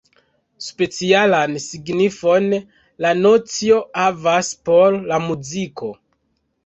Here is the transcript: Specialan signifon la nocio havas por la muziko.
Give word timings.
Specialan 0.67 1.59
signifon 1.65 2.49
la 3.07 3.13
nocio 3.21 3.77
havas 4.05 4.51
por 4.71 4.99
la 5.13 5.21
muziko. 5.27 5.93